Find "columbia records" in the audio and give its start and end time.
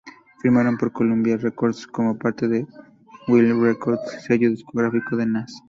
0.91-1.85